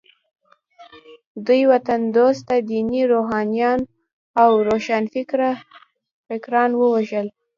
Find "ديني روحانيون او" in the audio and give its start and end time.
2.71-4.49